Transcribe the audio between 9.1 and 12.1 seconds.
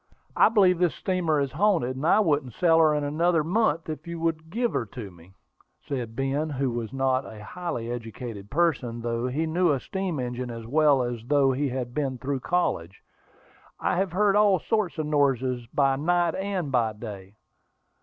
he knew a steam engine as well as though he had